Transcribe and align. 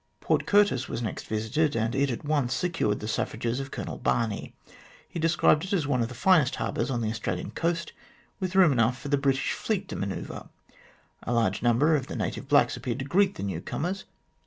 Port 0.19 0.47
Curtis 0.47 0.89
was 0.89 1.03
next 1.03 1.27
visited, 1.27 1.75
and 1.75 1.93
it 1.93 2.09
at 2.09 2.25
once 2.25 2.55
secured 2.55 2.99
the 3.01 3.07
suffrages 3.07 3.59
of 3.59 3.69
Colonel 3.69 3.99
Barney. 3.99 4.51
He 5.07 5.19
described 5.19 5.63
it 5.63 5.73
as 5.73 5.85
one 5.85 6.01
of 6.01 6.07
the 6.07 6.15
finest 6.15 6.55
harbours 6.55 6.89
on 6.89 7.01
the 7.01 7.09
Australian 7.11 7.51
coast, 7.51 7.93
with 8.39 8.55
room 8.55 8.71
enough 8.71 8.99
for 8.99 9.09
the 9.09 9.15
British 9.19 9.51
Fleet 9.51 9.87
to 9.89 9.95
manoeuvre. 9.95 10.49
A 11.21 11.33
large 11.33 11.61
number 11.61 11.95
of 11.95 12.07
the 12.07 12.15
native 12.15 12.47
blacks 12.47 12.75
appeared 12.75 12.97
to 12.97 13.05
greet 13.05 13.35
the 13.35 13.43
newcomers. 13.43 14.05